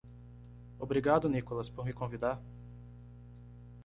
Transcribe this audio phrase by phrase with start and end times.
[0.79, 2.41] Obrigado Nicholas por me convidar.